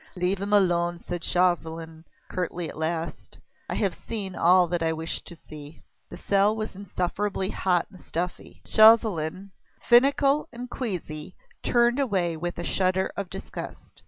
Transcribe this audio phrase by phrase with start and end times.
[0.15, 3.37] "Leave him alone," said Chauvelin curly at last.
[3.69, 8.03] "I have seen all that I wished to see." The cell was insufferably hot and
[8.03, 8.63] stuffy.
[8.65, 13.93] Chauvelin, finical and queasy, turned away with a shudder of disgust.